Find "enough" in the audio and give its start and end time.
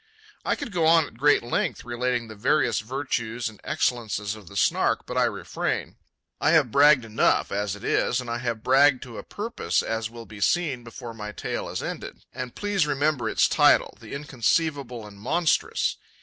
7.05-7.51